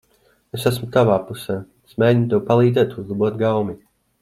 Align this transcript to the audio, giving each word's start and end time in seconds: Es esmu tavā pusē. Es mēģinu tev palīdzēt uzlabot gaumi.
Es 0.57 0.63
esmu 0.69 0.89
tavā 0.95 1.17
pusē. 1.27 1.59
Es 1.91 1.95
mēģinu 2.05 2.33
tev 2.33 2.43
palīdzēt 2.49 2.99
uzlabot 3.05 3.41
gaumi. 3.47 3.81